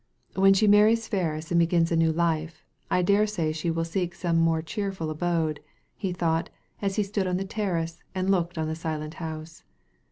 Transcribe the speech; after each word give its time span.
''When 0.35 0.55
she 0.55 0.65
marries 0.65 1.07
Ferris 1.07 1.51
and 1.51 1.59
begins 1.59 1.91
a 1.91 1.95
new 1.95 2.11
life, 2.11 2.65
I 2.89 3.03
dare 3.03 3.27
say 3.27 3.51
she 3.51 3.69
will 3.69 3.85
seek 3.85 4.15
some 4.15 4.35
more 4.39 4.63
cheerful 4.63 5.11
abode," 5.11 5.59
he 5.95 6.11
thought, 6.11 6.49
as 6.81 6.95
he 6.95 7.03
stood 7.03 7.27
on 7.27 7.37
the 7.37 7.45
terrace, 7.45 8.01
and 8.15 8.27
looked 8.31 8.57
on 8.57 8.67
the 8.67 8.73
silent 8.73 9.13
house. 9.21 9.61